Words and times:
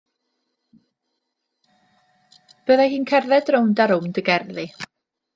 Byddai 2.71 2.89
hi'n 2.93 3.05
cerdded 3.11 3.51
rownd 3.57 3.83
a 3.83 3.87
rownd 3.93 4.21
y 4.23 4.25
gerddi. 4.31 4.65